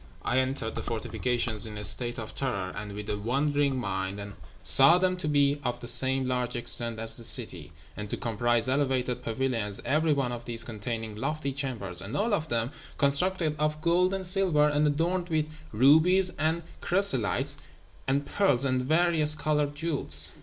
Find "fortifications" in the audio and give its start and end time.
0.81-1.67